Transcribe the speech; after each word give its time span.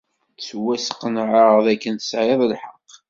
Ttwasqenɛeɣ 0.35 1.55
dakken 1.65 1.95
tesɛid 1.99 2.41
lḥeqq. 2.51 2.91